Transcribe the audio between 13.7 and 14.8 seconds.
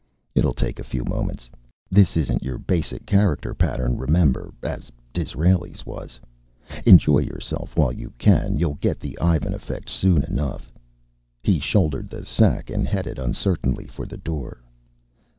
for the door.